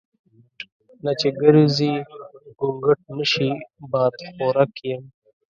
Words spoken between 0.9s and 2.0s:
نه چې ګرزي